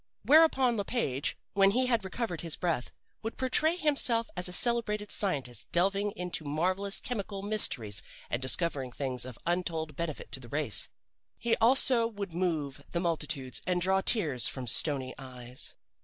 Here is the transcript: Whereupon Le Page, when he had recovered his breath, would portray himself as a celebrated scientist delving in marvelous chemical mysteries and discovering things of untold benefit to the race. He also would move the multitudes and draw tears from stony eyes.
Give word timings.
Whereupon 0.23 0.77
Le 0.77 0.83
Page, 0.83 1.37
when 1.53 1.69
he 1.69 1.85
had 1.85 2.03
recovered 2.03 2.41
his 2.41 2.55
breath, 2.55 2.89
would 3.21 3.37
portray 3.37 3.75
himself 3.75 4.31
as 4.35 4.47
a 4.49 4.51
celebrated 4.51 5.11
scientist 5.11 5.71
delving 5.71 6.09
in 6.13 6.31
marvelous 6.41 6.99
chemical 6.99 7.43
mysteries 7.43 8.01
and 8.27 8.41
discovering 8.41 8.91
things 8.91 9.25
of 9.25 9.37
untold 9.45 9.95
benefit 9.95 10.31
to 10.31 10.39
the 10.39 10.49
race. 10.49 10.89
He 11.37 11.55
also 11.57 12.07
would 12.07 12.33
move 12.33 12.83
the 12.89 12.99
multitudes 12.99 13.61
and 13.67 13.79
draw 13.79 14.01
tears 14.01 14.47
from 14.47 14.65
stony 14.65 15.13
eyes. 15.19 15.75